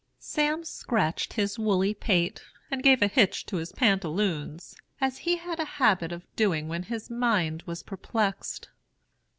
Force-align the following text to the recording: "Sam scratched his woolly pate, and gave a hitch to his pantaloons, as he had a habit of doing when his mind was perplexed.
"Sam 0.17 0.63
scratched 0.65 1.33
his 1.33 1.59
woolly 1.59 1.93
pate, 1.93 2.41
and 2.71 2.81
gave 2.81 3.03
a 3.03 3.07
hitch 3.07 3.45
to 3.45 3.57
his 3.57 3.71
pantaloons, 3.71 4.75
as 4.99 5.19
he 5.29 5.35
had 5.37 5.59
a 5.59 5.63
habit 5.77 6.11
of 6.11 6.23
doing 6.35 6.67
when 6.67 6.81
his 6.81 7.11
mind 7.11 7.61
was 7.67 7.83
perplexed. 7.83 8.69